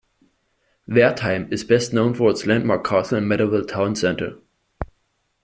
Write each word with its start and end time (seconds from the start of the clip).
Wertheim 0.87 1.47
is 1.53 1.63
best 1.63 1.93
known 1.93 2.15
for 2.15 2.31
its 2.31 2.47
landmark 2.47 2.83
castle 2.83 3.19
and 3.19 3.29
medieval 3.29 3.63
town 3.63 3.95
centre. 3.95 4.39